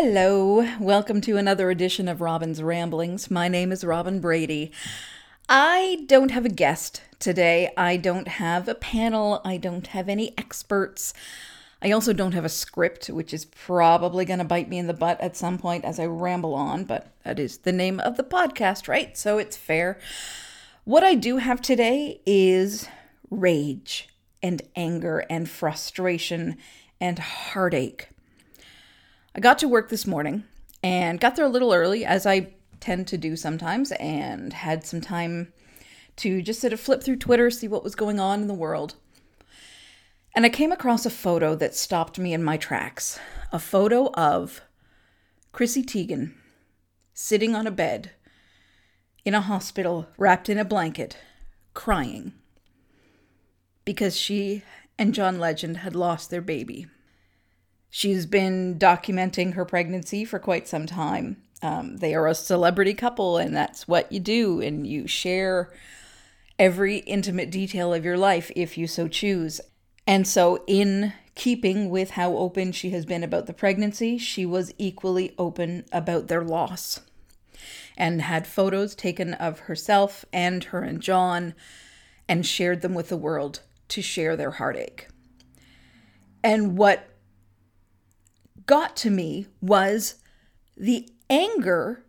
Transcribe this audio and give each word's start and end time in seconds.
Hello, 0.00 0.64
welcome 0.78 1.20
to 1.22 1.38
another 1.38 1.72
edition 1.72 2.06
of 2.06 2.20
Robin's 2.20 2.62
Ramblings. 2.62 3.32
My 3.32 3.48
name 3.48 3.72
is 3.72 3.82
Robin 3.82 4.20
Brady. 4.20 4.70
I 5.48 6.04
don't 6.06 6.30
have 6.30 6.44
a 6.44 6.50
guest 6.50 7.02
today. 7.18 7.72
I 7.76 7.96
don't 7.96 8.28
have 8.28 8.68
a 8.68 8.76
panel. 8.76 9.40
I 9.44 9.56
don't 9.56 9.88
have 9.88 10.08
any 10.08 10.38
experts. 10.38 11.14
I 11.82 11.90
also 11.90 12.12
don't 12.12 12.30
have 12.30 12.44
a 12.44 12.48
script, 12.48 13.08
which 13.08 13.34
is 13.34 13.46
probably 13.46 14.24
going 14.24 14.38
to 14.38 14.44
bite 14.44 14.68
me 14.68 14.78
in 14.78 14.86
the 14.86 14.94
butt 14.94 15.20
at 15.20 15.36
some 15.36 15.58
point 15.58 15.84
as 15.84 15.98
I 15.98 16.06
ramble 16.06 16.54
on, 16.54 16.84
but 16.84 17.08
that 17.24 17.40
is 17.40 17.58
the 17.58 17.72
name 17.72 17.98
of 17.98 18.16
the 18.16 18.22
podcast, 18.22 18.86
right? 18.86 19.18
So 19.18 19.38
it's 19.38 19.56
fair. 19.56 19.98
What 20.84 21.02
I 21.02 21.16
do 21.16 21.38
have 21.38 21.60
today 21.60 22.20
is 22.24 22.86
rage 23.30 24.08
and 24.44 24.62
anger 24.76 25.24
and 25.28 25.50
frustration 25.50 26.56
and 27.00 27.18
heartache. 27.18 28.10
I 29.38 29.40
got 29.40 29.60
to 29.60 29.68
work 29.68 29.88
this 29.88 30.04
morning 30.04 30.42
and 30.82 31.20
got 31.20 31.36
there 31.36 31.44
a 31.44 31.48
little 31.48 31.72
early, 31.72 32.04
as 32.04 32.26
I 32.26 32.54
tend 32.80 33.06
to 33.06 33.16
do 33.16 33.36
sometimes, 33.36 33.92
and 33.92 34.52
had 34.52 34.84
some 34.84 35.00
time 35.00 35.52
to 36.16 36.42
just 36.42 36.60
sort 36.60 36.72
of 36.72 36.80
flip 36.80 37.04
through 37.04 37.18
Twitter, 37.18 37.48
see 37.48 37.68
what 37.68 37.84
was 37.84 37.94
going 37.94 38.18
on 38.18 38.42
in 38.42 38.48
the 38.48 38.52
world. 38.52 38.96
And 40.34 40.44
I 40.44 40.48
came 40.48 40.72
across 40.72 41.06
a 41.06 41.10
photo 41.10 41.54
that 41.54 41.76
stopped 41.76 42.18
me 42.18 42.34
in 42.34 42.42
my 42.42 42.56
tracks 42.56 43.20
a 43.52 43.60
photo 43.60 44.10
of 44.14 44.60
Chrissy 45.52 45.84
Teigen 45.84 46.34
sitting 47.14 47.54
on 47.54 47.68
a 47.68 47.70
bed 47.70 48.10
in 49.24 49.34
a 49.34 49.40
hospital, 49.40 50.08
wrapped 50.18 50.48
in 50.48 50.58
a 50.58 50.64
blanket, 50.64 51.16
crying 51.74 52.32
because 53.84 54.16
she 54.16 54.64
and 54.98 55.14
John 55.14 55.38
Legend 55.38 55.76
had 55.76 55.94
lost 55.94 56.28
their 56.28 56.42
baby. 56.42 56.88
She's 57.90 58.26
been 58.26 58.78
documenting 58.78 59.54
her 59.54 59.64
pregnancy 59.64 60.24
for 60.24 60.38
quite 60.38 60.68
some 60.68 60.86
time. 60.86 61.38
Um, 61.62 61.96
they 61.96 62.14
are 62.14 62.26
a 62.26 62.34
celebrity 62.34 62.94
couple, 62.94 63.38
and 63.38 63.56
that's 63.56 63.88
what 63.88 64.12
you 64.12 64.20
do, 64.20 64.60
and 64.60 64.86
you 64.86 65.06
share 65.06 65.72
every 66.58 66.98
intimate 66.98 67.50
detail 67.50 67.92
of 67.94 68.04
your 68.04 68.18
life 68.18 68.50
if 68.54 68.76
you 68.76 68.86
so 68.86 69.08
choose. 69.08 69.60
And 70.06 70.26
so, 70.26 70.64
in 70.66 71.12
keeping 71.34 71.90
with 71.90 72.10
how 72.10 72.36
open 72.36 72.72
she 72.72 72.90
has 72.90 73.06
been 73.06 73.22
about 73.22 73.46
the 73.46 73.52
pregnancy, 73.52 74.18
she 74.18 74.44
was 74.44 74.72
equally 74.78 75.34
open 75.38 75.84
about 75.92 76.28
their 76.28 76.42
loss 76.42 77.00
and 77.96 78.22
had 78.22 78.46
photos 78.46 78.94
taken 78.94 79.34
of 79.34 79.60
herself 79.60 80.24
and 80.32 80.64
her 80.64 80.82
and 80.82 81.00
John 81.00 81.54
and 82.28 82.46
shared 82.46 82.80
them 82.80 82.94
with 82.94 83.08
the 83.08 83.16
world 83.16 83.60
to 83.88 84.02
share 84.02 84.36
their 84.36 84.52
heartache. 84.52 85.08
And 86.42 86.78
what 86.78 87.08
got 88.68 88.94
to 88.94 89.10
me 89.10 89.46
was 89.60 90.16
the 90.76 91.08
anger 91.28 92.04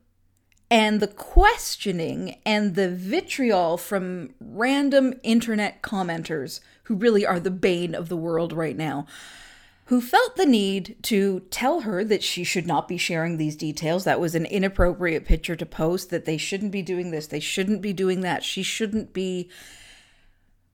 and 0.70 1.00
the 1.00 1.08
questioning 1.08 2.38
and 2.46 2.76
the 2.76 2.90
vitriol 2.90 3.78
from 3.78 4.36
random 4.40 5.16
internet 5.24 5.82
commenters 5.82 6.60
who 6.84 6.96
really 6.96 7.26
are 7.26 7.40
the 7.40 7.50
bane 7.50 7.96
of 7.96 8.10
the 8.10 8.18
world 8.18 8.54
right 8.54 8.78
now, 8.78 9.08
who 9.86 10.00
felt 10.00 10.36
the 10.36 10.46
need 10.46 10.98
to 11.02 11.40
tell 11.50 11.82
her 11.82 12.04
that 12.04 12.22
she 12.22 12.44
should 12.44 12.68
not 12.68 12.88
be 12.88 12.98
sharing 12.98 13.38
these 13.38 13.56
details. 13.56 14.04
That 14.04 14.20
was 14.20 14.36
an 14.36 14.46
inappropriate 14.46 15.26
picture 15.26 15.56
to 15.56 15.66
post, 15.66 16.12
that 16.12 16.26
they 16.26 16.38
shouldn't 16.38 16.72
be 16.72 16.84
doing 16.84 17.10
this, 17.10 17.26
they 17.26 17.40
shouldn't 17.40 17.82
be 17.82 17.94
doing 17.94 18.22
that, 18.22 18.44
she 18.44 18.62
shouldn't 18.62 19.14
be 19.14 19.50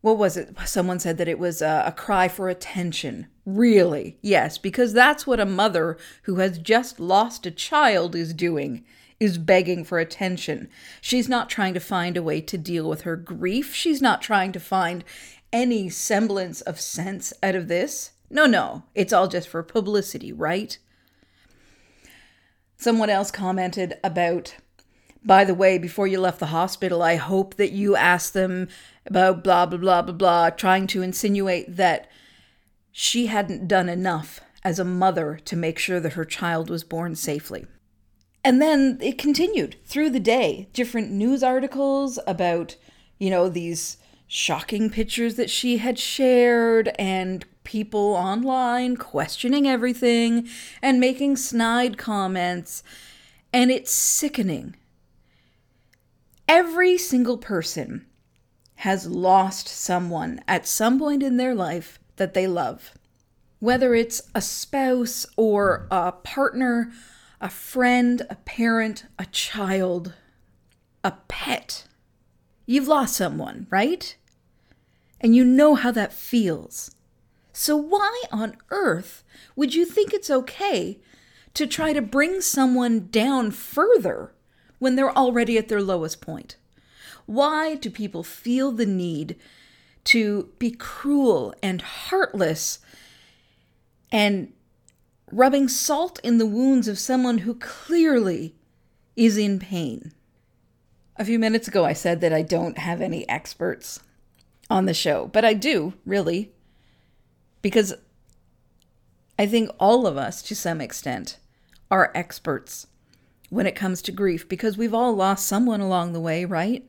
what 0.02 0.20
was 0.20 0.38
it? 0.38 0.56
Someone 0.66 1.00
said 1.00 1.18
that 1.18 1.28
it 1.28 1.40
was 1.40 1.64
a, 1.64 1.86
a, 1.88 1.92
cry 1.92 2.28
for 2.28 2.48
attention. 2.48 3.26
Really? 3.46 4.18
Yes, 4.22 4.58
because 4.58 4.94
that's 4.94 5.28
what 5.28 5.40
a 5.40 5.46
mother 5.46 5.98
who 6.24 6.38
has 6.38 6.58
just 6.58 7.00
lost 7.00 7.46
a 7.46 7.52
child 7.52 8.16
is 8.16 8.34
doing, 8.34 8.84
is 9.20 9.38
begging 9.38 9.84
for 9.84 10.00
attention. 10.00 10.68
She's 11.00 11.30
not 11.30 11.50
trying 11.50 11.76
to 11.76 11.80
find 11.80 12.18
a 12.18 12.24
way 12.24 12.42
to 12.42 12.58
deal 12.58 12.90
with 12.90 13.02
her 13.02 13.16
grief. 13.16 13.74
She's 13.76 14.02
not 14.02 14.22
trying 14.22 14.52
to 14.54 14.60
find 14.60 15.04
any 15.54 15.90
semblance 15.90 16.62
of 16.62 16.80
sense 16.80 17.34
out 17.44 17.56
of 17.56 17.68
this. 17.68 18.12
No, 18.30 18.48
no, 18.48 18.84
it's 18.96 19.14
all 19.14 19.28
just 19.28 19.48
for 19.48 19.62
publicity, 19.62 20.34
right? 20.34 20.78
Someone 22.78 23.10
else 23.10 23.30
commented 23.30 23.94
about 24.04 24.56
by 25.26 25.44
the 25.44 25.56
way, 25.56 25.80
before 25.80 26.06
you 26.06 26.20
left 26.20 26.40
the 26.40 26.46
hospital, 26.48 27.02
I 27.02 27.16
hope 27.16 27.56
that 27.56 27.72
you 27.72 27.96
asked 27.96 28.36
them 28.36 28.68
about 29.08 29.44
blah, 29.44 29.66
blah, 29.66 29.80
blah, 29.80 30.02
blah, 30.04 30.14
blah, 30.14 30.50
trying 30.52 30.86
to 30.88 31.02
insinuate 31.02 31.78
that 31.78 32.08
she 32.98 33.26
hadn't 33.26 33.68
done 33.68 33.90
enough 33.90 34.40
as 34.64 34.80
a 34.80 34.86
mother 34.86 35.38
to 35.44 35.58
make 35.58 35.78
sure 35.78 36.00
that 36.00 36.14
her 36.14 36.24
child 36.24 36.70
was 36.70 36.86
born 36.86 37.14
safely. 37.14 37.68
And 38.42 38.62
then 38.62 39.00
it 39.02 39.18
continued 39.18 39.76
through 39.84 40.12
the 40.12 40.20
day. 40.22 40.70
Different 40.72 41.12
news 41.12 41.44
articles 41.44 42.18
about, 42.26 42.78
you 43.18 43.30
know, 43.30 43.50
these 43.50 43.98
shocking 44.28 44.90
pictures 44.90 45.36
that 45.36 45.50
she 45.50 45.80
had 45.80 46.00
shared 46.00 46.88
and 46.98 47.44
people 47.66 48.14
online 48.14 48.96
questioning 48.96 49.68
everything 49.68 50.48
and 50.82 50.98
making 50.98 51.36
snide 51.36 51.98
comments. 51.98 52.82
And 53.52 53.72
it's 53.72 53.92
sickening 53.92 54.78
Every 56.48 56.98
single 56.98 57.38
person 57.38 58.06
has 58.76 59.06
lost 59.06 59.68
someone 59.68 60.40
at 60.48 60.66
some 60.66 60.98
point 60.98 61.24
in 61.24 61.36
their 61.36 61.54
life 61.54 62.00
that 62.18 62.34
they 62.34 62.48
love. 62.48 62.92
Whether 63.60 63.96
it's 63.96 64.22
a 64.34 64.42
spouse 64.42 65.26
or 65.38 65.88
a 65.90 66.12
partner, 66.12 66.92
a 67.42 67.50
friend, 67.50 68.22
a 68.30 68.36
parent, 68.36 69.06
a 69.20 69.26
child, 69.28 70.14
a 71.04 71.14
pet. 71.28 71.86
You've 72.66 72.88
lost 72.88 73.16
someone, 73.16 73.68
right? 73.70 74.16
And 75.22 75.36
you 75.36 75.44
know 75.44 75.76
how 75.76 75.92
that 75.92 76.14
feels. 76.14 76.96
So, 77.54 77.78
why 77.78 78.24
on 78.32 78.58
earth 78.70 79.24
would 79.56 79.74
you 79.74 79.86
think 79.86 80.14
it's 80.14 80.30
okay 80.30 81.00
to 81.54 81.66
try 81.66 81.94
to 81.94 82.02
bring 82.02 82.42
someone 82.42 83.08
down 83.08 83.52
further 83.52 84.34
when 84.80 84.96
they're 84.96 85.18
already 85.18 85.58
at 85.58 85.70
their 85.70 85.82
lowest 85.82 86.20
point? 86.20 86.58
Why 87.26 87.76
do 87.76 87.90
people 87.90 88.24
feel 88.24 88.72
the 88.72 88.86
need 88.86 89.36
to 90.06 90.50
be 90.60 90.72
cruel 90.72 91.54
and 91.62 91.82
heartless 91.82 92.80
and 94.12 94.54
rubbing 95.32 95.68
salt 95.68 96.20
in 96.24 96.38
the 96.38 96.46
wounds 96.46 96.88
of 96.88 97.00
someone 97.00 97.40
who 97.40 97.56
clearly 97.56 98.56
is 99.16 99.38
in 99.38 99.60
pain? 99.60 100.14
A 101.18 101.26
few 101.26 101.40
minutes 101.40 101.68
ago, 101.68 101.86
I 101.86 101.94
said 101.94 102.22
that 102.22 102.34
I 102.34 102.42
don't 102.42 102.78
have 102.78 103.02
any 103.02 103.28
experts 103.30 104.02
on 104.70 104.86
the 104.86 104.94
show, 104.94 105.28
but 105.28 105.46
I 105.46 105.54
do, 105.54 105.94
really, 106.06 106.52
because 107.62 107.94
I 109.38 109.46
think 109.46 109.70
all 109.80 110.08
of 110.08 110.18
us, 110.18 110.42
to 110.44 110.56
some 110.56 110.82
extent, 110.82 111.38
are 111.92 112.12
experts 112.16 112.88
when 113.50 113.68
it 113.68 113.76
comes 113.76 114.02
to 114.02 114.12
grief 114.12 114.48
because 114.50 114.78
we've 114.78 114.94
all 114.94 115.16
lost 115.16 115.48
someone 115.48 115.82
along 115.82 116.14
the 116.14 116.20
way, 116.20 116.46
right? 116.46 116.84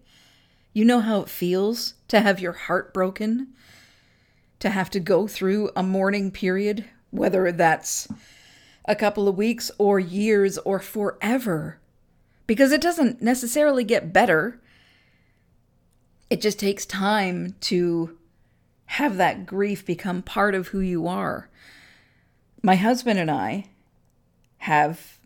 You 0.76 0.84
know 0.84 1.00
how 1.00 1.22
it 1.22 1.30
feels 1.30 1.94
to 2.08 2.20
have 2.20 2.38
your 2.38 2.52
heart 2.52 2.92
broken, 2.92 3.54
to 4.58 4.68
have 4.68 4.90
to 4.90 5.00
go 5.00 5.26
through 5.26 5.70
a 5.74 5.82
mourning 5.82 6.30
period, 6.30 6.84
whether 7.10 7.50
that's 7.50 8.08
a 8.84 8.94
couple 8.94 9.26
of 9.26 9.38
weeks 9.38 9.70
or 9.78 9.98
years 9.98 10.58
or 10.58 10.78
forever, 10.78 11.78
because 12.46 12.72
it 12.72 12.82
doesn't 12.82 13.22
necessarily 13.22 13.84
get 13.84 14.12
better. 14.12 14.60
It 16.28 16.42
just 16.42 16.58
takes 16.58 16.84
time 16.84 17.54
to 17.62 18.18
have 18.84 19.16
that 19.16 19.46
grief 19.46 19.86
become 19.86 20.20
part 20.20 20.54
of 20.54 20.68
who 20.68 20.80
you 20.80 21.06
are. 21.06 21.48
My 22.62 22.76
husband 22.76 23.18
and 23.18 23.30
I 23.30 23.70
have 24.58 25.18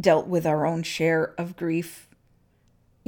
dealt 0.00 0.26
with 0.26 0.44
our 0.44 0.66
own 0.66 0.82
share 0.82 1.34
of 1.38 1.56
grief 1.56 2.07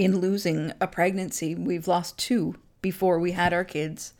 in 0.00 0.18
losing 0.18 0.72
a 0.80 0.86
pregnancy. 0.86 1.54
We've 1.54 1.86
lost 1.86 2.18
two 2.18 2.54
before 2.80 3.18
we 3.18 3.32
had 3.32 3.52
our 3.52 3.64
kids. 3.64 4.14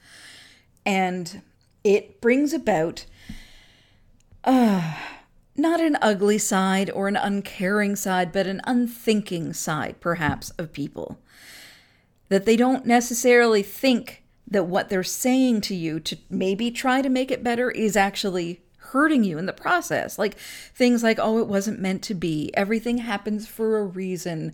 And 0.85 1.41
it 1.83 2.21
brings 2.21 2.53
about 2.53 3.07
uh, 4.45 4.95
not 5.57 5.81
an 5.81 5.97
ugly 6.03 6.37
side 6.37 6.91
or 6.91 7.09
an 7.09 7.17
uncaring 7.17 7.97
side, 7.97 8.31
but 8.31 8.47
an 8.47 8.61
unthinking 8.65 9.55
side, 9.55 10.01
perhaps, 10.01 10.51
of 10.51 10.73
people. 10.73 11.19
That 12.29 12.45
they 12.45 12.57
don't 12.57 12.85
necessarily 12.85 13.63
think 13.63 14.23
that 14.47 14.65
what 14.65 14.91
they're 14.91 15.03
saying 15.03 15.63
to 15.63 15.75
you 15.75 15.99
to 16.01 16.19
maybe 16.29 16.71
try 16.71 17.01
to 17.01 17.09
make 17.09 17.31
it 17.31 17.43
better 17.43 17.71
is 17.71 17.97
actually 17.97 18.61
hurting 18.77 19.25
you 19.25 19.39
in 19.39 19.47
the 19.47 19.53
process. 19.53 20.19
Like 20.19 20.37
things 20.75 21.03
like, 21.03 21.19
oh, 21.19 21.39
it 21.39 21.47
wasn't 21.47 21.81
meant 21.81 22.03
to 22.05 22.15
be. 22.15 22.51
Everything 22.55 22.99
happens 22.99 23.47
for 23.47 23.79
a 23.79 23.85
reason. 23.85 24.53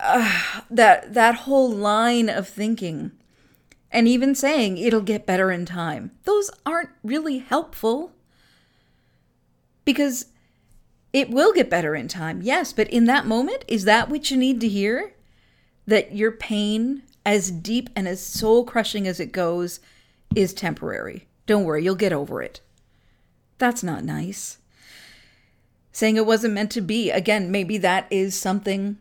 Uh, 0.00 0.60
that 0.70 1.14
that 1.14 1.34
whole 1.36 1.70
line 1.70 2.28
of 2.28 2.48
thinking 2.48 3.12
and 3.90 4.08
even 4.08 4.34
saying 4.34 4.76
it'll 4.76 5.00
get 5.00 5.24
better 5.26 5.50
in 5.52 5.64
time. 5.64 6.10
Those 6.24 6.50
aren't 6.66 6.90
really 7.04 7.38
helpful. 7.38 8.12
Because 9.84 10.26
It 11.12 11.30
will 11.30 11.52
get 11.52 11.70
better 11.70 11.94
in 11.94 12.08
time, 12.08 12.42
yes, 12.42 12.72
but 12.72 12.90
in 12.90 13.04
that 13.04 13.24
moment, 13.24 13.64
is 13.68 13.84
that 13.84 14.08
what 14.10 14.32
you 14.32 14.36
need 14.36 14.60
to 14.62 14.68
hear? 14.68 15.14
That 15.86 16.12
your 16.12 16.32
pain, 16.32 17.04
as 17.24 17.52
deep 17.52 17.88
and 17.94 18.08
as 18.08 18.20
soul 18.20 18.64
crushing 18.64 19.06
as 19.06 19.20
it 19.20 19.30
goes, 19.30 19.78
is 20.34 20.52
temporary. 20.52 21.28
Don't 21.46 21.62
worry, 21.64 21.84
you'll 21.84 21.94
get 21.94 22.12
over 22.12 22.42
it. 22.42 22.60
That's 23.58 23.84
not 23.84 24.02
nice. 24.02 24.58
Saying 25.92 26.16
it 26.16 26.26
wasn't 26.26 26.54
meant 26.54 26.72
to 26.72 26.80
be, 26.80 27.12
again, 27.12 27.52
maybe 27.52 27.78
that 27.78 28.08
is 28.10 28.34
something 28.34 28.98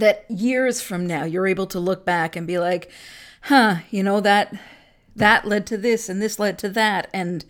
that 0.00 0.24
years 0.30 0.80
from 0.80 1.06
now 1.06 1.24
you're 1.24 1.46
able 1.46 1.66
to 1.66 1.80
look 1.80 2.04
back 2.04 2.36
and 2.36 2.46
be 2.46 2.58
like, 2.58 2.90
huh, 3.42 3.76
you 3.90 4.02
know, 4.02 4.20
that 4.20 4.54
that 5.16 5.46
led 5.46 5.66
to 5.66 5.76
this 5.76 6.08
and 6.08 6.22
this 6.22 6.38
led 6.38 6.58
to 6.58 6.68
that. 6.70 7.08
And 7.12 7.44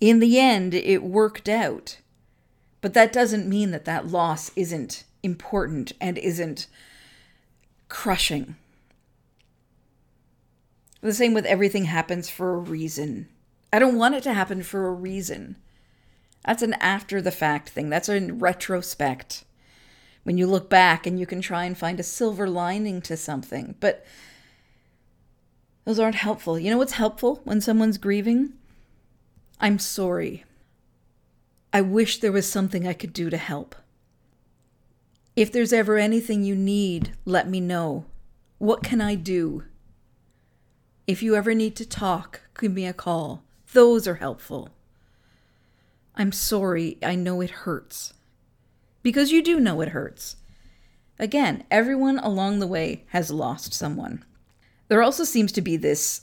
in 0.00 0.20
the 0.20 0.38
end, 0.38 0.74
it 0.74 1.02
worked 1.02 1.48
out. 1.48 1.98
But 2.80 2.94
that 2.94 3.12
doesn't 3.12 3.48
mean 3.48 3.70
that 3.72 3.84
that 3.86 4.08
loss 4.08 4.50
isn't 4.54 5.04
important 5.22 5.92
and 6.00 6.18
isn't 6.18 6.68
crushing. 7.88 8.56
The 11.00 11.12
same 11.12 11.34
with 11.34 11.46
everything 11.46 11.86
happens 11.86 12.30
for 12.30 12.54
a 12.54 12.58
reason. 12.58 13.28
I 13.72 13.78
don't 13.78 13.98
want 13.98 14.14
it 14.14 14.22
to 14.24 14.32
happen 14.32 14.62
for 14.62 14.86
a 14.86 14.92
reason. 14.92 15.56
That's 16.44 16.62
an 16.62 16.74
after 16.74 17.20
the 17.20 17.32
fact 17.32 17.68
thing. 17.68 17.90
That's 17.90 18.08
a 18.08 18.20
retrospect. 18.32 19.44
When 20.26 20.38
you 20.38 20.48
look 20.48 20.68
back 20.68 21.06
and 21.06 21.20
you 21.20 21.24
can 21.24 21.40
try 21.40 21.66
and 21.66 21.78
find 21.78 22.00
a 22.00 22.02
silver 22.02 22.48
lining 22.48 23.00
to 23.02 23.16
something. 23.16 23.76
But 23.78 24.04
those 25.84 26.00
aren't 26.00 26.16
helpful. 26.16 26.58
You 26.58 26.68
know 26.68 26.78
what's 26.78 26.94
helpful 26.94 27.42
when 27.44 27.60
someone's 27.60 27.96
grieving? 27.96 28.54
I'm 29.60 29.78
sorry. 29.78 30.44
I 31.72 31.80
wish 31.80 32.18
there 32.18 32.32
was 32.32 32.50
something 32.50 32.88
I 32.88 32.92
could 32.92 33.12
do 33.12 33.30
to 33.30 33.36
help. 33.36 33.76
If 35.36 35.52
there's 35.52 35.72
ever 35.72 35.96
anything 35.96 36.42
you 36.42 36.56
need, 36.56 37.12
let 37.24 37.48
me 37.48 37.60
know. 37.60 38.06
What 38.58 38.82
can 38.82 39.00
I 39.00 39.14
do? 39.14 39.62
If 41.06 41.22
you 41.22 41.36
ever 41.36 41.54
need 41.54 41.76
to 41.76 41.88
talk, 41.88 42.40
give 42.58 42.72
me 42.72 42.84
a 42.84 42.92
call. 42.92 43.44
Those 43.74 44.08
are 44.08 44.16
helpful. 44.16 44.70
I'm 46.16 46.32
sorry, 46.32 46.98
I 47.00 47.14
know 47.14 47.40
it 47.40 47.50
hurts. 47.62 48.12
Because 49.06 49.30
you 49.30 49.40
do 49.40 49.60
know 49.60 49.82
it 49.82 49.90
hurts. 49.90 50.34
Again, 51.16 51.62
everyone 51.70 52.18
along 52.18 52.58
the 52.58 52.66
way 52.66 53.04
has 53.10 53.30
lost 53.30 53.72
someone. 53.72 54.24
There 54.88 55.00
also 55.00 55.22
seems 55.22 55.52
to 55.52 55.60
be 55.60 55.76
this 55.76 56.22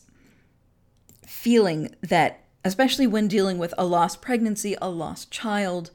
feeling 1.25 1.95
that, 2.01 2.43
especially 2.65 3.07
when 3.07 3.29
dealing 3.29 3.57
with 3.57 3.73
a 3.77 3.85
lost 3.85 4.21
pregnancy, 4.21 4.75
a 4.81 4.89
lost 4.89 5.31
child, 5.31 5.91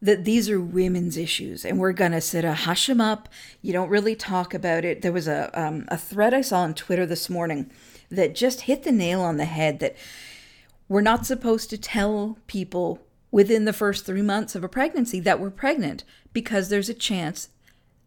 that 0.00 0.24
these 0.24 0.48
are 0.48 0.60
women's 0.60 1.16
issues 1.16 1.64
and 1.64 1.80
we're 1.80 1.90
going 1.90 2.12
to 2.12 2.20
sit 2.20 2.44
a 2.44 2.54
hush 2.54 2.86
them 2.86 3.00
up. 3.00 3.28
You 3.60 3.72
don't 3.72 3.90
really 3.90 4.14
talk 4.14 4.54
about 4.54 4.84
it. 4.84 5.02
There 5.02 5.10
was 5.10 5.26
a, 5.26 5.50
um, 5.60 5.86
a 5.88 5.98
thread 5.98 6.32
I 6.32 6.42
saw 6.42 6.60
on 6.60 6.74
Twitter 6.74 7.04
this 7.04 7.28
morning 7.28 7.68
that 8.12 8.36
just 8.36 8.60
hit 8.60 8.84
the 8.84 8.92
nail 8.92 9.22
on 9.22 9.38
the 9.38 9.44
head 9.44 9.80
that 9.80 9.96
we're 10.88 11.00
not 11.00 11.26
supposed 11.26 11.68
to 11.70 11.78
tell 11.78 12.38
people 12.46 13.04
within 13.34 13.64
the 13.64 13.72
first 13.72 14.06
three 14.06 14.22
months 14.22 14.54
of 14.54 14.62
a 14.62 14.68
pregnancy 14.68 15.18
that 15.18 15.40
we're 15.40 15.50
pregnant 15.50 16.04
because 16.32 16.68
there's 16.68 16.88
a 16.88 16.94
chance 16.94 17.48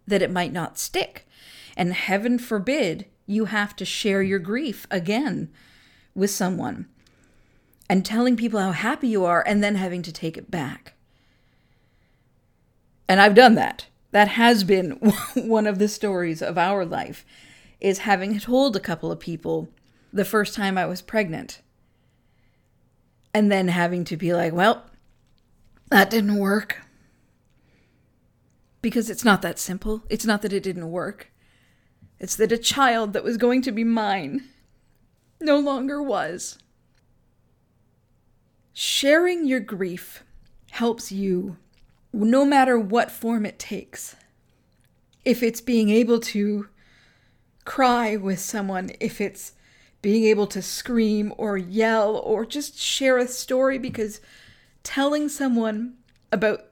that 0.08 0.22
it 0.22 0.32
might 0.32 0.54
not 0.54 0.80
stick. 0.80 1.28
And 1.76 1.92
heaven 1.92 2.40
forbid 2.40 3.08
you 3.26 3.44
have 3.44 3.76
to 3.76 3.84
share 3.84 4.22
your 4.22 4.40
grief 4.40 4.88
again 4.90 5.50
with 6.16 6.30
someone 6.30 6.88
and 7.90 8.06
telling 8.06 8.38
people 8.38 8.62
how 8.62 8.72
happy 8.72 9.10
you 9.10 9.26
are 9.26 9.44
and 9.46 9.62
then 9.62 9.76
having 9.76 10.02
to 10.04 10.14
take 10.14 10.38
it 10.38 10.50
back. 10.50 10.94
And 13.10 13.20
I've 13.20 13.36
done 13.36 13.56
that. 13.56 13.88
That 14.12 14.30
has 14.30 14.64
been 14.64 14.92
one 15.36 15.68
of 15.68 15.78
the 15.78 15.90
stories 15.90 16.42
of 16.42 16.58
our 16.58 16.86
life 16.86 17.26
is 17.82 18.00
having 18.00 18.40
told 18.40 18.78
a 18.78 18.80
couple 18.80 19.12
of 19.12 19.20
people 19.20 19.68
the 20.14 20.24
first 20.24 20.54
time 20.54 20.78
I 20.78 20.86
was 20.86 21.02
pregnant 21.02 21.60
and 23.34 23.52
then 23.52 23.68
having 23.68 24.06
to 24.06 24.16
be 24.16 24.34
like, 24.34 24.54
well, 24.54 24.86
that 25.89 26.10
didn't 26.10 26.38
work. 26.38 26.81
Because 28.81 29.10
it's 29.10 29.25
not 29.25 29.42
that 29.42 29.60
simple. 29.60 30.04
It's 30.10 30.25
not 30.25 30.42
that 30.42 30.54
it 30.54 30.63
didn't 30.63 30.92
work. 30.92 31.31
It's 32.19 32.36
that 32.36 32.51
a 32.51 32.57
child 32.57 33.13
that 33.13 33.24
was 33.24 33.38
going 33.38 33.62
to 33.63 33.72
be 33.72 33.84
mine 33.84 34.48
no 35.39 35.60
longer 35.60 36.01
was. 36.01 36.57
Sharing 38.74 39.45
your 39.45 39.60
grief 39.60 40.24
helps 40.72 41.12
you, 41.12 41.57
no 42.13 42.45
matter 42.45 42.80
what 42.80 43.12
form 43.12 43.45
it 43.45 43.60
takes. 43.60 44.16
If 45.25 45.44
it's 45.44 45.62
being 45.62 45.90
able 45.90 46.19
to 46.22 46.68
cry 47.66 48.16
with 48.16 48.40
someone, 48.40 48.92
if 49.00 49.19
it's 49.19 49.54
being 50.01 50.24
able 50.25 50.48
to 50.48 50.62
scream 50.62 51.33
or 51.38 51.57
yell 51.57 52.16
or 52.18 52.45
just 52.45 52.80
share 52.80 53.18
a 53.18 53.28
story 53.28 53.78
because 53.78 54.22
telling 54.84 55.30
someone 55.30 55.96
about 56.32 56.66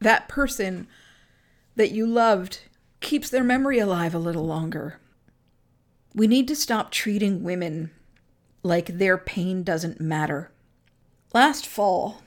that 0.00 0.28
person 0.28 0.86
that 1.76 1.90
you 1.90 2.06
loved 2.06 2.60
keeps 3.00 3.28
their 3.28 3.44
memory 3.44 3.78
alive 3.78 4.14
a 4.14 4.18
little 4.18 4.46
longer. 4.46 5.00
We 6.14 6.26
need 6.26 6.48
to 6.48 6.56
stop 6.56 6.90
treating 6.90 7.42
women 7.42 7.90
like 8.62 8.86
their 8.86 9.18
pain 9.18 9.62
doesn't 9.62 10.00
matter. 10.00 10.50
Last 11.32 11.66
fall, 11.66 12.22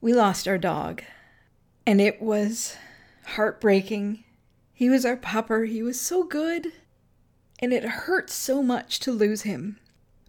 we 0.00 0.12
lost 0.12 0.48
our 0.48 0.58
dog, 0.58 1.02
and 1.86 2.00
it 2.00 2.22
was 2.22 2.76
heartbreaking. 3.24 4.24
He 4.72 4.88
was 4.88 5.04
our 5.04 5.16
pupper, 5.16 5.68
he 5.68 5.82
was 5.82 6.00
so 6.00 6.24
good, 6.24 6.72
and 7.58 7.72
it 7.72 7.84
hurt 7.84 8.30
so 8.30 8.62
much 8.62 8.98
to 9.00 9.12
lose 9.12 9.42
him. 9.42 9.78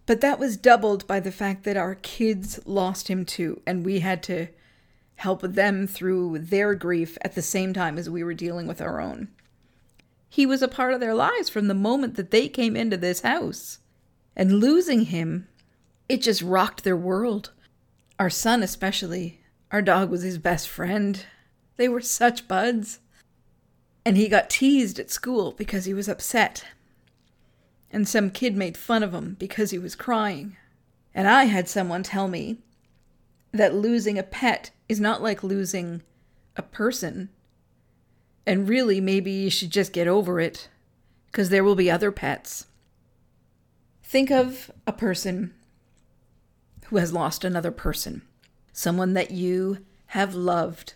But 0.06 0.20
that 0.20 0.38
was 0.38 0.56
doubled 0.56 1.06
by 1.06 1.20
the 1.20 1.32
fact 1.32 1.64
that 1.64 1.76
our 1.76 1.94
kids 1.94 2.60
lost 2.66 3.08
him 3.08 3.24
too, 3.24 3.62
and 3.66 3.84
we 3.84 4.00
had 4.00 4.22
to 4.24 4.48
help 5.16 5.42
them 5.42 5.86
through 5.86 6.38
their 6.40 6.74
grief 6.74 7.16
at 7.22 7.34
the 7.34 7.42
same 7.42 7.72
time 7.72 7.98
as 7.98 8.10
we 8.10 8.22
were 8.22 8.34
dealing 8.34 8.66
with 8.66 8.80
our 8.80 9.00
own. 9.00 9.28
He 10.28 10.44
was 10.44 10.62
a 10.62 10.68
part 10.68 10.92
of 10.92 11.00
their 11.00 11.14
lives 11.14 11.48
from 11.48 11.68
the 11.68 11.74
moment 11.74 12.16
that 12.16 12.32
they 12.32 12.48
came 12.48 12.76
into 12.76 12.96
this 12.96 13.20
house. 13.20 13.78
And 14.36 14.58
losing 14.58 15.02
him, 15.02 15.46
it 16.08 16.20
just 16.20 16.42
rocked 16.42 16.82
their 16.82 16.96
world. 16.96 17.52
Our 18.18 18.30
son, 18.30 18.62
especially. 18.62 19.40
Our 19.70 19.80
dog 19.80 20.10
was 20.10 20.22
his 20.22 20.38
best 20.38 20.68
friend. 20.68 21.24
They 21.76 21.88
were 21.88 22.00
such 22.00 22.48
buds. 22.48 22.98
And 24.04 24.16
he 24.16 24.28
got 24.28 24.50
teased 24.50 24.98
at 24.98 25.10
school 25.10 25.52
because 25.52 25.84
he 25.84 25.94
was 25.94 26.08
upset. 26.08 26.64
And 27.94 28.08
some 28.08 28.30
kid 28.30 28.56
made 28.56 28.76
fun 28.76 29.04
of 29.04 29.14
him 29.14 29.36
because 29.38 29.70
he 29.70 29.78
was 29.78 29.94
crying. 29.94 30.56
And 31.14 31.28
I 31.28 31.44
had 31.44 31.68
someone 31.68 32.02
tell 32.02 32.26
me 32.26 32.58
that 33.52 33.72
losing 33.72 34.18
a 34.18 34.24
pet 34.24 34.72
is 34.88 34.98
not 34.98 35.22
like 35.22 35.44
losing 35.44 36.02
a 36.56 36.62
person 36.62 37.28
and 38.46 38.68
really, 38.68 39.00
maybe 39.00 39.30
you 39.30 39.48
should 39.48 39.70
just 39.70 39.92
get 39.92 40.08
over 40.08 40.40
it, 40.40 40.68
because 41.26 41.50
there 41.50 41.62
will 41.62 41.76
be 41.76 41.88
other 41.88 42.10
pets. 42.10 42.66
Think 44.02 44.28
of 44.28 44.72
a 44.88 44.92
person 44.92 45.54
who 46.86 46.96
has 46.96 47.12
lost 47.12 47.44
another 47.44 47.70
person, 47.70 48.22
someone 48.72 49.14
that 49.14 49.30
you 49.30 49.78
have 50.08 50.34
loved 50.34 50.94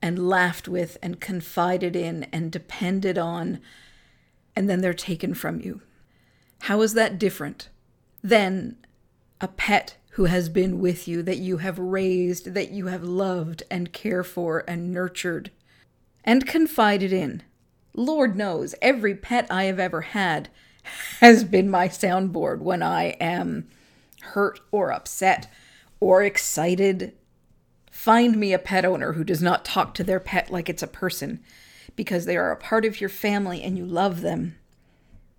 and 0.00 0.28
laughed 0.28 0.68
with 0.68 0.96
and 1.02 1.20
confided 1.20 1.96
in 1.96 2.24
and 2.32 2.52
depended 2.52 3.18
on, 3.18 3.58
and 4.54 4.70
then 4.70 4.80
they're 4.80 4.94
taken 4.94 5.34
from 5.34 5.60
you. 5.60 5.82
How 6.62 6.82
is 6.82 6.94
that 6.94 7.18
different 7.18 7.68
than 8.22 8.76
a 9.40 9.48
pet 9.48 9.96
who 10.12 10.24
has 10.24 10.48
been 10.48 10.80
with 10.80 11.06
you, 11.06 11.22
that 11.22 11.38
you 11.38 11.58
have 11.58 11.78
raised, 11.78 12.54
that 12.54 12.70
you 12.70 12.86
have 12.86 13.04
loved 13.04 13.62
and 13.70 13.92
cared 13.92 14.26
for 14.26 14.64
and 14.66 14.92
nurtured? 14.92 15.50
and 16.26 16.46
confided 16.46 17.12
in. 17.12 17.42
Lord 17.94 18.36
knows, 18.36 18.74
every 18.82 19.14
pet 19.14 19.46
I 19.48 19.64
have 19.64 19.78
ever 19.78 20.02
had 20.02 20.50
has 21.20 21.44
been 21.44 21.70
my 21.70 21.88
soundboard 21.88 22.58
when 22.58 22.82
I 22.82 23.10
am 23.20 23.68
hurt 24.20 24.60
or 24.72 24.92
upset 24.92 25.50
or 26.00 26.22
excited. 26.22 27.14
Find 27.90 28.36
me 28.36 28.52
a 28.52 28.58
pet 28.58 28.84
owner 28.84 29.12
who 29.12 29.24
does 29.24 29.40
not 29.40 29.64
talk 29.64 29.94
to 29.94 30.04
their 30.04 30.20
pet 30.20 30.50
like 30.50 30.68
it's 30.68 30.82
a 30.82 30.88
person 30.88 31.40
because 31.94 32.26
they 32.26 32.36
are 32.36 32.50
a 32.50 32.56
part 32.56 32.84
of 32.84 33.00
your 33.00 33.08
family 33.08 33.62
and 33.62 33.78
you 33.78 33.86
love 33.86 34.20
them. 34.20 34.56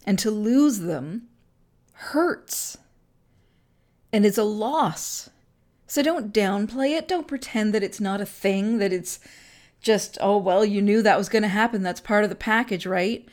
And 0.08 0.18
to 0.18 0.32
lose 0.32 0.80
them 0.80 1.28
hurts 1.92 2.78
and 4.12 4.26
is 4.26 4.40
a 4.40 4.44
loss. 4.44 5.30
So 5.86 6.02
don't 6.02 6.34
downplay 6.34 6.98
it. 6.98 7.08
Don't 7.08 7.28
pretend 7.28 7.74
that 7.74 7.84
it's 7.84 8.00
not 8.00 8.22
a 8.22 8.26
thing, 8.26 8.80
that 8.80 8.92
it's 8.92 9.20
just, 9.82 10.18
oh, 10.20 10.38
well, 10.38 10.66
you 10.66 10.82
knew 10.82 11.02
that 11.02 11.18
was 11.18 11.30
going 11.30 11.44
to 11.44 11.50
happen. 11.50 11.84
That's 11.84 12.02
part 12.02 12.24
of 12.24 12.30
the 12.30 12.36
package, 12.36 12.86
right? 12.86 13.28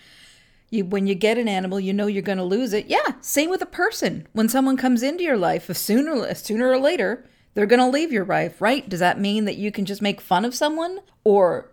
You, 0.70 0.84
when 0.84 1.06
you 1.06 1.14
get 1.14 1.38
an 1.38 1.48
animal, 1.48 1.80
you 1.80 1.92
know 1.92 2.06
you're 2.06 2.22
going 2.22 2.38
to 2.38 2.44
lose 2.44 2.72
it. 2.72 2.86
Yeah, 2.86 3.14
same 3.20 3.50
with 3.50 3.62
a 3.62 3.66
person. 3.66 4.26
When 4.32 4.48
someone 4.48 4.76
comes 4.76 5.02
into 5.02 5.24
your 5.24 5.38
life, 5.38 5.74
sooner, 5.76 6.34
sooner 6.34 6.68
or 6.68 6.78
later, 6.78 7.24
They're 7.54 7.66
going 7.66 7.80
to 7.80 7.88
leave 7.88 8.12
your 8.12 8.24
life, 8.24 8.60
right? 8.60 8.88
Does 8.88 9.00
that 9.00 9.20
mean 9.20 9.44
that 9.44 9.56
you 9.56 9.70
can 9.70 9.84
just 9.84 10.02
make 10.02 10.20
fun 10.20 10.44
of 10.44 10.54
someone 10.54 10.98
or 11.22 11.70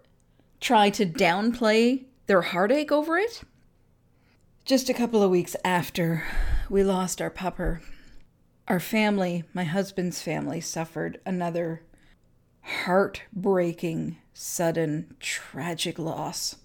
try 0.60 0.92
to 0.92 1.06
downplay 1.06 2.06
their 2.28 2.44
heartache 2.44 2.92
over 2.92 3.18
it? 3.18 3.42
Just 4.64 4.90
a 4.90 4.94
couple 4.94 5.24
of 5.24 5.32
weeks 5.32 5.56
after 5.66 6.24
we 6.70 6.84
lost 6.84 7.20
our 7.20 7.32
pupper, 7.32 7.82
our 8.68 8.80
family, 8.80 9.44
my 9.54 9.64
husband's 9.64 10.22
family, 10.22 10.62
suffered 10.62 11.20
another 11.26 11.82
heartbreaking, 12.62 14.18
sudden, 14.34 15.16
tragic 15.20 15.98
loss. 15.98 16.58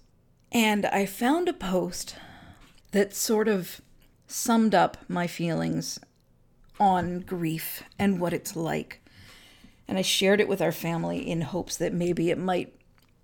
And 0.51 0.85
I 0.85 1.07
found 1.07 1.49
a 1.49 1.53
post 1.53 2.15
that 2.91 3.15
sort 3.15 3.47
of 3.47 3.81
summed 4.27 4.75
up 4.75 4.97
my 5.09 5.25
feelings 5.25 5.99
on 6.79 7.21
grief 7.21 7.81
and 7.97 8.21
what 8.21 8.31
it's 8.31 8.55
like. 8.55 9.01
And 9.87 9.97
I 9.97 10.03
shared 10.03 10.39
it 10.39 10.47
with 10.47 10.61
our 10.61 10.71
family 10.71 11.27
in 11.27 11.41
hopes 11.41 11.75
that 11.77 11.93
maybe 11.93 12.29
it 12.29 12.37
might 12.37 12.73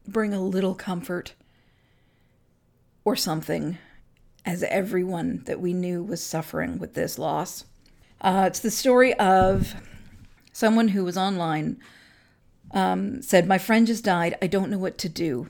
bring 0.08 0.34
a 0.34 0.44
little 0.44 0.76
comfort 0.76 1.36
or 3.06 3.16
something 3.16 3.78
as 4.46 4.64
everyone 4.64 5.44
that 5.46 5.60
we 5.60 5.74
knew 5.74 6.04
was 6.04 6.22
suffering 6.22 6.78
with 6.78 6.94
this 6.94 7.18
loss. 7.18 7.66
Uh, 8.22 8.46
it's 8.48 8.60
the 8.60 8.72
story 8.72 9.14
of 9.16 9.76
someone 10.52 10.90
who 10.90 11.04
was 11.04 11.18
online 11.18 11.78
um, 12.72 13.22
said, 13.22 13.48
My 13.48 13.58
friend 13.58 13.88
just 13.88 14.04
died. 14.04 14.36
I 14.42 14.48
don't 14.48 14.70
know 14.70 14.78
what 14.78 14.98
to 15.00 15.10
do. 15.10 15.50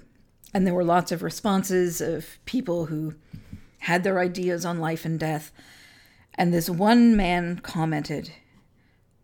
And 0.54 0.68
there 0.68 0.74
were 0.74 0.84
lots 0.84 1.12
of 1.12 1.24
responses 1.24 2.02
of 2.02 2.38
people 2.46 2.88
who 2.88 3.16
had 3.80 4.04
their 4.04 4.20
ideas 4.20 4.66
on 4.66 4.80
life 4.80 5.06
and 5.06 5.20
death. 5.20 5.52
And 6.36 6.54
this 6.54 6.70
one 6.70 7.16
man 7.16 7.60
commented, 7.60 8.32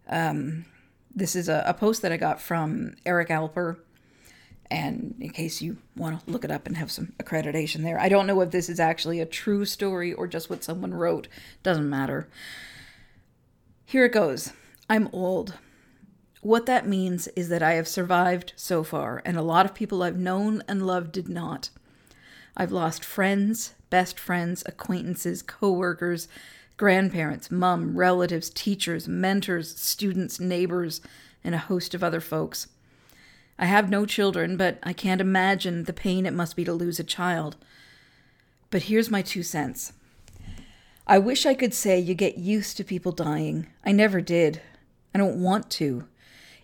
um, 0.08 0.66
This 1.14 1.36
is 1.36 1.50
a, 1.50 1.64
a 1.66 1.74
post 1.74 2.02
that 2.02 2.12
I 2.12 2.18
got 2.18 2.42
from 2.42 2.96
Eric 3.06 3.30
Alper 3.30 3.78
and 4.72 5.16
in 5.20 5.30
case 5.30 5.62
you 5.62 5.78
want 5.96 6.24
to 6.26 6.32
look 6.32 6.44
it 6.44 6.52
up 6.52 6.68
and 6.68 6.78
have 6.78 6.92
some 6.92 7.14
accreditation 7.20 7.84
there, 7.84 8.00
I 8.00 8.10
don't 8.10 8.28
know 8.28 8.42
if 8.42 8.52
this 8.52 8.70
is 8.70 8.80
actually 8.80 9.20
a 9.20 9.26
true 9.26 9.66
story 9.66 10.14
or 10.14 10.28
just 10.28 10.50
what 10.50 10.64
someone 10.64 10.94
wrote. 10.94 11.28
Doesn't 11.64 11.90
matter. 11.90 12.28
Here 13.86 14.06
it 14.06 14.14
goes 14.14 14.54
I'm 14.90 15.10
old. 15.12 15.56
What 16.42 16.66
that 16.68 16.88
means 16.88 17.28
is 17.30 17.50
that 17.50 17.62
I 17.62 17.74
have 17.74 17.88
survived 17.88 18.54
so 18.56 18.84
far, 18.84 19.22
and 19.26 19.36
a 19.36 19.42
lot 19.42 19.66
of 19.66 19.76
people 19.76 20.02
I've 20.02 20.18
known 20.18 20.64
and 20.68 20.88
loved 20.88 21.12
did 21.12 21.28
not. 21.28 21.70
I've 22.56 22.72
lost 22.72 23.04
friends, 23.04 23.74
best 23.90 24.18
friends, 24.18 24.64
acquaintances, 24.66 25.42
coworkers, 25.42 26.28
grandparents, 26.78 27.52
mum, 27.52 27.98
relatives, 27.98 28.50
teachers, 28.50 29.08
mentors, 29.08 29.78
students, 29.78 30.40
neighbors, 30.40 31.02
and 31.44 31.54
a 31.54 31.58
host 31.58 31.94
of 31.94 32.04
other 32.04 32.22
folks. 32.22 32.68
I 33.60 33.66
have 33.66 33.89
no 33.89 34.06
children, 34.06 34.56
but 34.56 34.80
I 34.84 34.94
can't 34.94 35.20
imagine 35.20 35.84
the 35.84 35.92
pain 35.92 36.25
it 36.25 36.34
must 36.34 36.56
be 36.56 36.63
to 36.63 36.72
lose 36.72 36.98
a 36.98 37.04
child. 37.04 37.58
But 38.72 38.84
here's 38.84 39.12
my 39.12 39.22
two 39.22 39.44
cents. 39.44 39.92
I 41.06 41.18
wish 41.20 41.46
I 41.46 41.54
could 41.54 41.74
say 41.74 42.00
you 42.00 42.13
get 42.13 42.38
used 42.38 42.78
to 42.78 42.86
people 42.86 43.12
dying. 43.12 43.68
I 43.84 43.92
never 43.92 44.22
did. 44.22 44.62
I 45.13 45.18
don't 45.18 45.42
want 45.42 45.70
to. 45.72 46.08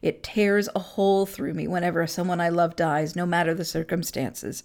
It 0.02 0.24
tears 0.24 0.70
a 0.74 0.80
hole 0.80 1.26
through 1.26 1.54
me 1.54 1.68
whenever 1.68 2.08
someone 2.08 2.40
I 2.40 2.50
love 2.50 2.78
dies, 2.78 3.14
no 3.14 3.26
matter 3.26 3.54
the 3.54 3.66
circumstances. 3.66 4.64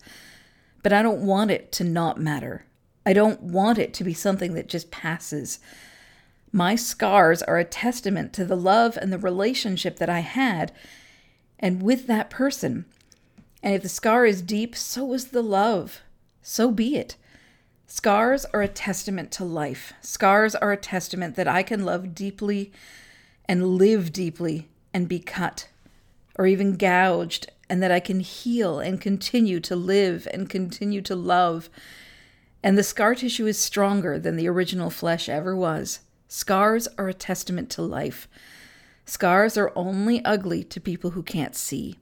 But 0.85 0.93
I 0.93 1.03
don't 1.03 1.27
want 1.27 1.51
it 1.51 1.73
to 1.73 1.85
not 1.85 2.21
matter. 2.21 2.65
I 3.05 3.13
don't 3.13 3.43
want 3.43 3.79
it 3.79 3.93
to 3.95 4.05
be 4.05 4.15
something 4.15 4.55
that 4.55 4.69
just 4.69 4.93
passes. 4.93 5.59
My 6.53 6.77
scars 6.77 7.43
are 7.43 7.59
a 7.59 7.65
testament 7.65 8.33
to 8.35 8.45
the 8.45 8.57
love 8.57 8.97
and 8.97 9.13
the 9.13 9.19
relationship 9.19 9.97
that 9.97 10.11
I 10.11 10.21
had 10.21 10.73
and 11.61 11.83
with 11.83 12.09
that 12.09 12.31
person. 12.31 12.87
And 13.63 13.75
if 13.75 13.83
the 13.83 13.89
scar 13.89 14.27
is 14.27 14.43
deep, 14.43 14.75
so 14.75 15.13
is 15.13 15.27
the 15.27 15.43
love. 15.43 16.01
So 16.43 16.73
be 16.73 16.97
it. 16.97 17.17
Scars 17.87 18.45
are 18.47 18.63
a 18.63 18.69
testament 18.69 19.31
to 19.33 19.45
life. 19.45 19.93
Scars 20.01 20.55
are 20.57 20.73
a 20.73 20.77
testament 20.77 21.37
that 21.37 21.47
I 21.47 21.63
can 21.63 21.85
love 21.85 22.15
deeply 22.15 22.73
and 23.45 23.77
live 23.77 24.13
deeply 24.13 24.69
and 24.93 25.09
be 25.09 25.21
cut 25.21 25.69
or 26.37 26.47
even 26.47 26.77
gouged, 26.77 27.51
and 27.69 27.83
that 27.83 27.93
I 27.93 28.01
can 28.01 28.21
heal 28.21 28.81
and 28.81 29.01
continue 29.01 29.61
to 29.61 29.77
live 29.77 30.27
and 30.33 30.49
continue 30.49 31.03
to 31.03 31.15
love. 31.15 31.69
And 32.63 32.79
the 32.79 32.83
scar 32.83 33.15
tissue 33.15 33.47
is 33.47 33.59
stronger 33.59 34.19
than 34.19 34.37
the 34.37 34.49
original 34.49 34.89
flesh 34.89 35.29
ever 35.29 35.55
was. 35.55 36.01
Scars 36.29 36.89
are 36.97 37.09
a 37.09 37.15
testament 37.15 37.69
to 37.71 37.83
life. 37.83 38.27
Scars 39.11 39.57
are 39.57 39.73
only 39.75 40.25
ugly 40.25 40.63
to 40.63 40.81
people 40.81 41.11
who 41.11 41.25
can't 41.25 41.57
see. 41.57 41.99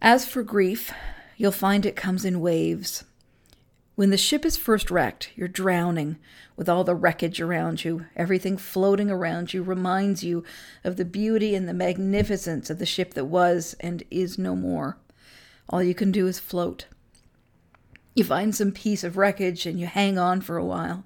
As 0.00 0.24
for 0.24 0.42
grief, 0.42 0.90
you'll 1.36 1.52
find 1.52 1.84
it 1.84 1.94
comes 1.94 2.24
in 2.24 2.40
waves. 2.40 3.04
When 3.94 4.08
the 4.08 4.16
ship 4.16 4.46
is 4.46 4.56
first 4.56 4.90
wrecked, 4.90 5.32
you're 5.36 5.48
drowning 5.48 6.16
with 6.56 6.70
all 6.70 6.82
the 6.82 6.94
wreckage 6.94 7.42
around 7.42 7.84
you. 7.84 8.06
Everything 8.16 8.56
floating 8.56 9.10
around 9.10 9.52
you 9.52 9.62
reminds 9.62 10.24
you 10.24 10.44
of 10.82 10.96
the 10.96 11.04
beauty 11.04 11.54
and 11.54 11.68
the 11.68 11.74
magnificence 11.74 12.70
of 12.70 12.78
the 12.78 12.86
ship 12.86 13.12
that 13.12 13.26
was 13.26 13.76
and 13.80 14.02
is 14.10 14.38
no 14.38 14.56
more. 14.56 14.96
All 15.68 15.82
you 15.82 15.94
can 15.94 16.10
do 16.10 16.26
is 16.26 16.38
float. 16.38 16.86
You 18.14 18.24
find 18.24 18.54
some 18.54 18.72
piece 18.72 19.04
of 19.04 19.18
wreckage 19.18 19.66
and 19.66 19.78
you 19.78 19.84
hang 19.84 20.16
on 20.16 20.40
for 20.40 20.56
a 20.56 20.64
while. 20.64 21.04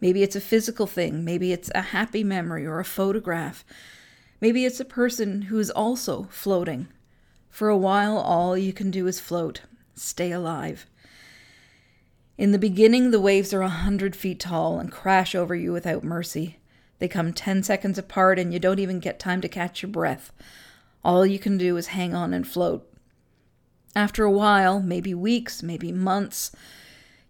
Maybe 0.00 0.22
it's 0.22 0.36
a 0.36 0.40
physical 0.40 0.86
thing. 0.86 1.24
Maybe 1.24 1.52
it's 1.52 1.70
a 1.74 1.82
happy 1.82 2.24
memory 2.24 2.66
or 2.66 2.80
a 2.80 2.84
photograph. 2.84 3.64
Maybe 4.40 4.64
it's 4.64 4.80
a 4.80 4.84
person 4.84 5.42
who 5.42 5.58
is 5.58 5.70
also 5.70 6.28
floating. 6.30 6.88
For 7.50 7.68
a 7.68 7.76
while, 7.76 8.16
all 8.16 8.56
you 8.56 8.72
can 8.72 8.90
do 8.90 9.06
is 9.06 9.20
float, 9.20 9.62
stay 9.94 10.32
alive. 10.32 10.86
In 12.38 12.52
the 12.52 12.58
beginning, 12.58 13.10
the 13.10 13.20
waves 13.20 13.52
are 13.52 13.60
a 13.60 13.68
hundred 13.68 14.16
feet 14.16 14.40
tall 14.40 14.78
and 14.78 14.90
crash 14.90 15.34
over 15.34 15.54
you 15.54 15.72
without 15.72 16.02
mercy. 16.02 16.56
They 16.98 17.08
come 17.08 17.34
10 17.34 17.62
seconds 17.62 17.98
apart, 17.98 18.38
and 18.38 18.52
you 18.52 18.58
don't 18.58 18.78
even 18.78 19.00
get 19.00 19.18
time 19.18 19.42
to 19.42 19.48
catch 19.48 19.82
your 19.82 19.90
breath. 19.90 20.32
All 21.04 21.26
you 21.26 21.38
can 21.38 21.58
do 21.58 21.76
is 21.76 21.88
hang 21.88 22.14
on 22.14 22.32
and 22.32 22.48
float. 22.48 22.90
After 23.94 24.24
a 24.24 24.30
while, 24.30 24.80
maybe 24.80 25.12
weeks, 25.12 25.62
maybe 25.62 25.92
months, 25.92 26.52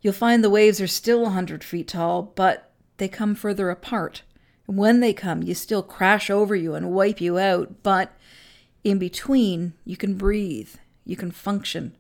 You'll 0.00 0.12
find 0.12 0.42
the 0.42 0.50
waves 0.50 0.80
are 0.80 0.86
still 0.86 1.20
a 1.20 1.24
100 1.24 1.62
feet 1.62 1.88
tall, 1.88 2.22
but 2.22 2.72
they 2.96 3.08
come 3.08 3.34
further 3.34 3.70
apart. 3.70 4.22
And 4.66 4.76
when 4.76 5.00
they 5.00 5.12
come, 5.12 5.42
you 5.42 5.54
still 5.54 5.82
crash 5.82 6.30
over 6.30 6.54
you 6.54 6.74
and 6.74 6.92
wipe 6.92 7.20
you 7.20 7.38
out, 7.38 7.82
but 7.82 8.12
in 8.82 8.98
between, 8.98 9.74
you 9.84 9.96
can 9.96 10.14
breathe, 10.14 10.74
you 11.04 11.16
can 11.16 11.30
function. 11.30 11.96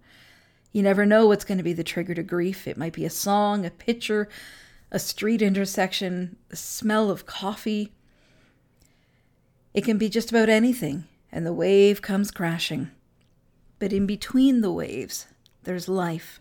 You 0.72 0.82
never 0.82 1.04
know 1.04 1.26
what's 1.26 1.44
going 1.44 1.58
to 1.58 1.64
be 1.64 1.72
the 1.72 1.84
trigger 1.84 2.14
to 2.14 2.22
grief. 2.22 2.66
It 2.66 2.78
might 2.78 2.92
be 2.92 3.04
a 3.04 3.10
song, 3.10 3.66
a 3.66 3.70
picture, 3.70 4.28
a 4.90 4.98
street 4.98 5.42
intersection, 5.42 6.36
the 6.48 6.56
smell 6.56 7.10
of 7.10 7.26
coffee. 7.26 7.92
It 9.74 9.84
can 9.84 9.98
be 9.98 10.08
just 10.08 10.30
about 10.30 10.48
anything, 10.48 11.04
and 11.30 11.44
the 11.44 11.52
wave 11.52 12.02
comes 12.02 12.30
crashing. 12.30 12.90
But 13.78 13.92
in 13.92 14.06
between 14.06 14.60
the 14.60 14.72
waves, 14.72 15.26
there's 15.64 15.88
life. 15.88 16.40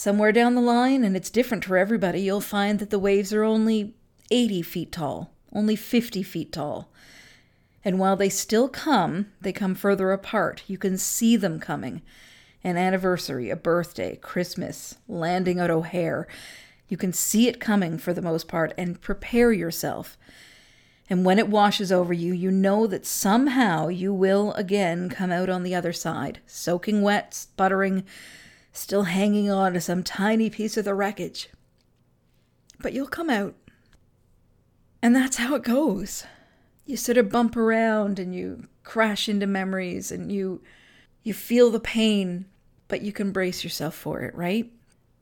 Somewhere 0.00 0.32
down 0.32 0.54
the 0.54 0.62
line, 0.62 1.04
and 1.04 1.14
it's 1.14 1.28
different 1.28 1.62
for 1.62 1.76
everybody, 1.76 2.22
you'll 2.22 2.40
find 2.40 2.78
that 2.78 2.88
the 2.88 2.98
waves 2.98 3.34
are 3.34 3.44
only 3.44 3.92
80 4.30 4.62
feet 4.62 4.92
tall, 4.92 5.30
only 5.52 5.76
50 5.76 6.22
feet 6.22 6.54
tall. 6.54 6.90
And 7.84 7.98
while 7.98 8.16
they 8.16 8.30
still 8.30 8.66
come, 8.66 9.26
they 9.42 9.52
come 9.52 9.74
further 9.74 10.10
apart. 10.10 10.62
You 10.66 10.78
can 10.78 10.96
see 10.96 11.36
them 11.36 11.60
coming. 11.60 12.00
An 12.64 12.78
anniversary, 12.78 13.50
a 13.50 13.56
birthday, 13.56 14.16
Christmas, 14.16 14.96
landing 15.06 15.60
at 15.60 15.68
O'Hare. 15.68 16.26
You 16.88 16.96
can 16.96 17.12
see 17.12 17.46
it 17.46 17.60
coming 17.60 17.98
for 17.98 18.14
the 18.14 18.22
most 18.22 18.48
part 18.48 18.72
and 18.78 19.02
prepare 19.02 19.52
yourself. 19.52 20.16
And 21.10 21.26
when 21.26 21.38
it 21.38 21.48
washes 21.48 21.92
over 21.92 22.14
you, 22.14 22.32
you 22.32 22.50
know 22.50 22.86
that 22.86 23.04
somehow 23.04 23.88
you 23.88 24.14
will 24.14 24.54
again 24.54 25.10
come 25.10 25.30
out 25.30 25.50
on 25.50 25.62
the 25.62 25.74
other 25.74 25.92
side, 25.92 26.40
soaking 26.46 27.02
wet, 27.02 27.34
sputtering, 27.34 28.06
still 28.80 29.04
hanging 29.04 29.50
on 29.50 29.74
to 29.74 29.80
some 29.80 30.02
tiny 30.02 30.48
piece 30.48 30.76
of 30.76 30.84
the 30.84 30.94
wreckage. 30.94 31.50
But 32.80 32.92
you'll 32.92 33.06
come 33.06 33.30
out. 33.30 33.54
And 35.02 35.14
that's 35.14 35.36
how 35.36 35.54
it 35.54 35.62
goes. 35.62 36.24
You 36.86 36.96
sort 36.96 37.18
of 37.18 37.30
bump 37.30 37.56
around 37.56 38.18
and 38.18 38.34
you 38.34 38.68
crash 38.82 39.28
into 39.28 39.46
memories 39.46 40.10
and 40.10 40.32
you 40.32 40.62
you 41.22 41.34
feel 41.34 41.70
the 41.70 41.80
pain, 41.80 42.46
but 42.88 43.02
you 43.02 43.12
can 43.12 43.30
brace 43.30 43.62
yourself 43.62 43.94
for 43.94 44.22
it, 44.22 44.34
right? 44.34 44.72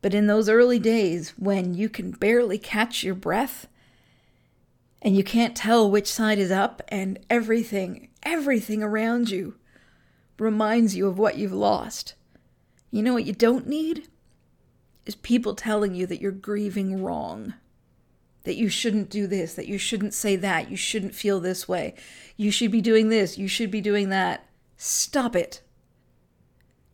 But 0.01 0.15
in 0.15 0.29
those 0.29 0.49
early 0.49 0.79
days 0.79 1.35
when 1.37 1.75
you 1.75 1.89
can 1.89 2.13
barely 2.13 2.59
catch 2.59 3.03
your 3.03 3.17
breath 3.17 3.67
and 5.03 5.17
you 5.17 5.25
can't 5.25 5.57
tell 5.57 5.91
which 5.91 6.11
side 6.11 6.39
is 6.39 6.53
up 6.53 6.83
and 6.89 7.19
everything, 7.29 8.09
everything 8.23 8.83
around 8.83 9.31
you 9.31 9.57
reminds 10.39 10.95
you 10.95 11.09
of 11.09 11.19
what 11.19 11.37
you've 11.37 11.53
lost. 11.53 12.15
You 12.91 13.03
know 13.03 13.13
what 13.13 13.27
you 13.27 13.33
don't 13.33 13.67
need? 13.67 14.09
Is 15.07 15.15
people 15.15 15.55
telling 15.55 15.95
you 15.95 16.07
that 16.07 16.21
you're 16.21 16.33
grieving 16.33 17.03
wrong, 17.03 17.55
that 18.45 18.57
you 18.57 18.69
shouldn't 18.69 19.11
do 19.11 19.27
this, 19.27 19.55
that 19.55 19.67
you 19.67 19.79
shouldn't 19.79 20.15
say 20.15 20.37
that, 20.37 20.71
you 20.71 20.77
shouldn't 20.77 21.15
feel 21.15 21.41
this 21.41 21.67
way, 21.67 21.95
you 22.37 22.51
should 22.51 22.71
be 22.71 22.81
doing 22.81 23.09
this, 23.09 23.39
you 23.39 23.49
should 23.49 23.71
be 23.71 23.81
doing 23.81 24.11
that. 24.11 24.47
Stop 24.77 25.35
it. 25.35 25.63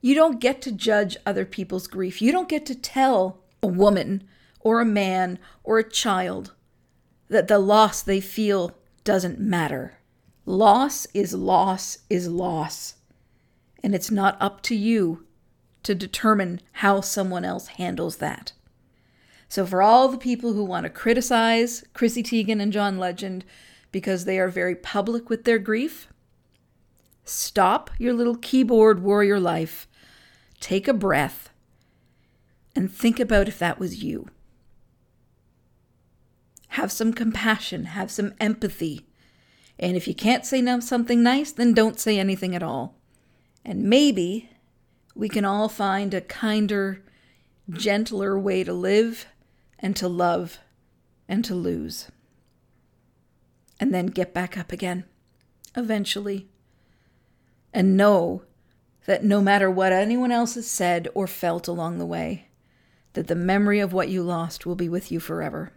You 0.01 0.15
don't 0.15 0.41
get 0.41 0.63
to 0.63 0.73
judge 0.73 1.17
other 1.25 1.45
people's 1.45 1.87
grief. 1.87 2.21
You 2.21 2.31
don't 2.31 2.49
get 2.49 2.67
to 2.67 2.75
tell 2.75 3.41
a 3.63 3.67
woman 3.67 4.25
or 4.61 4.81
a 4.81 4.87
man 4.87 5.39
or 5.63 5.79
a 5.79 5.89
child 5.89 6.53
that 7.29 7.49
the 7.49 7.59
loss 7.59 8.03
they 8.03 8.21
feel 8.21 8.77
doesn't 9.03 9.39
matter. 9.39 9.99
Loss 10.47 11.07
is 11.15 11.35
loss 11.35 11.99
is 12.11 12.29
loss. 12.29 12.97
And 13.83 13.95
it's 13.95 14.11
not 14.11 14.37
up 14.41 14.63
to 14.63 14.75
you 14.75 15.27
to 15.85 15.95
determine 15.95 16.61
how 16.73 17.01
someone 17.01 17.45
else 17.45 17.69
handles 17.69 18.17
that. 18.17 18.53
So, 19.49 19.65
for 19.65 19.83
all 19.83 20.09
the 20.09 20.19
people 20.19 20.55
who 20.55 20.65
want 20.65 20.85
to 20.85 20.91
criticize 20.91 21.85
Chrissy 21.93 22.23
Teigen 22.23 22.61
and 22.61 22.73
John 22.73 22.99
Legend 22.99 23.45
because 23.93 24.25
they 24.25 24.39
are 24.41 24.49
very 24.49 24.75
public 24.75 25.31
with 25.31 25.45
their 25.45 25.59
grief, 25.59 26.09
stop 27.25 27.91
your 27.99 28.13
little 28.13 28.37
keyboard 28.37 29.03
warrior 29.03 29.39
life, 29.39 29.87
take 30.59 30.89
a 30.89 30.93
breath, 30.93 31.51
and 32.75 32.93
think 32.93 33.21
about 33.21 33.47
if 33.47 33.59
that 33.59 33.79
was 33.79 34.03
you. 34.03 34.27
Have 36.69 36.91
some 36.91 37.13
compassion, 37.13 37.85
have 37.85 38.11
some 38.11 38.35
empathy. 38.41 39.07
And 39.79 39.97
if 39.97 40.09
you 40.09 40.15
can't 40.15 40.45
say 40.45 40.65
something 40.81 41.23
nice, 41.23 41.53
then 41.53 41.75
don't 41.75 42.01
say 42.01 42.19
anything 42.19 42.57
at 42.57 42.63
all. 42.63 42.97
And 43.65 43.85
maybe 43.85 44.51
we 45.15 45.29
can 45.29 45.45
all 45.45 45.69
find 45.69 46.13
a 46.13 46.21
kinder, 46.21 47.03
gentler 47.71 48.39
way 48.39 48.65
to 48.65 48.73
live 48.73 49.27
and 49.79 49.95
to 49.97 50.09
love 50.09 50.59
and 51.29 51.45
to 51.45 51.55
lose. 51.55 52.11
And 53.79 53.95
then 53.95 54.07
get 54.07 54.35
back 54.35 54.57
up 54.57 54.73
again, 54.73 55.05
eventually. 55.77 56.49
And 57.73 57.97
know 57.97 58.43
that 59.07 59.25
no 59.25 59.41
matter 59.41 59.71
what 59.71 59.93
anyone 59.93 60.33
else 60.33 60.55
has 60.55 60.67
said 60.67 61.09
or 61.15 61.27
felt 61.27 61.69
along 61.69 61.99
the 61.99 62.07
way, 62.07 62.49
that 63.13 63.27
the 63.27 63.35
memory 63.35 63.81
of 63.81 63.93
what 63.93 64.09
you 64.09 64.23
lost 64.23 64.67
will 64.67 64.75
be 64.75 64.89
with 64.89 65.11
you 65.13 65.21
forever. 65.21 65.73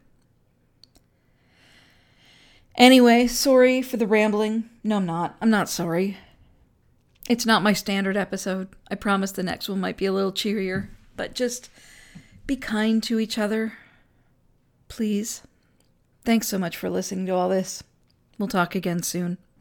Anyway, 2.75 3.25
sorry 3.25 3.81
for 3.81 3.97
the 3.97 4.07
rambling. 4.07 4.69
No, 4.83 4.97
I'm 4.97 5.05
not. 5.05 5.35
I'm 5.41 5.49
not 5.49 5.69
sorry. 5.69 6.17
It's 7.27 7.45
not 7.45 7.63
my 7.63 7.73
standard 7.73 8.15
episode. 8.15 8.69
I 8.89 8.95
promise 8.95 9.31
the 9.31 9.43
next 9.43 9.67
one 9.67 9.81
might 9.81 9.97
be 9.97 10.05
a 10.05 10.13
little 10.13 10.31
cheerier, 10.31 10.89
but 11.17 11.33
just 11.35 11.69
be 12.45 12.55
kind 12.55 13.03
to 13.03 13.19
each 13.19 13.37
other. 13.37 13.73
Please. 14.87 15.41
Thanks 16.23 16.47
so 16.47 16.57
much 16.57 16.77
for 16.77 16.89
listening 16.89 17.25
to 17.25 17.33
all 17.33 17.49
this. 17.49 17.83
We'll 18.37 18.47
talk 18.47 18.75
again 18.75 19.03
soon. 19.03 19.37